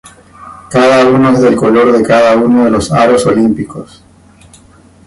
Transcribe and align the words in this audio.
Cada 0.71 1.05
uno 1.05 1.29
es 1.29 1.41
del 1.41 1.55
color 1.55 1.95
de 1.95 2.01
cada 2.01 2.35
uno 2.35 2.65
de 2.65 2.71
los 2.71 2.91
aros 2.91 3.27
olímpicos. 3.27 4.01